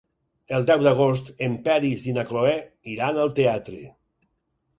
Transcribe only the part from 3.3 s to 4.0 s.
teatre.